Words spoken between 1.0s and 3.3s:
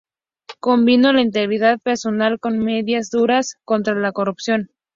la integridad personal con medidas muy